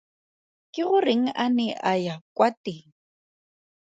Ke 0.77 0.83
goreng 0.91 1.25
a 1.43 1.45
ne 1.55 1.67
a 1.91 1.93
ya 2.05 2.15
kwa 2.35 2.47
teng? 2.63 2.83